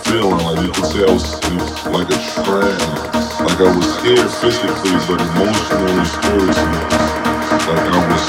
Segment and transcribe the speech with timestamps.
[0.06, 0.38] feeling.
[0.38, 3.40] Like you could say, I was, was like a trance.
[3.40, 6.82] Like I was here physically, but emotionally, spiritually,
[7.66, 8.26] like I was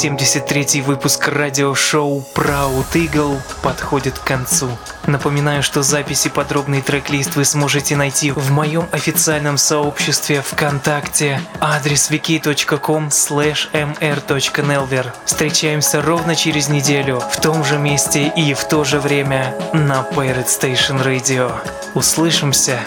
[0.00, 4.70] 373 выпуск радиошоу Proud Eagle подходит к концу.
[5.06, 13.08] Напоминаю, что записи подробный трек-лист вы сможете найти в моем официальном сообществе ВКонтакте адрес wiki.com
[13.08, 15.12] mr.nelver.
[15.26, 20.46] Встречаемся ровно через неделю в том же месте и в то же время на Pirate
[20.46, 21.52] Station Radio.
[21.92, 22.80] Услышимся!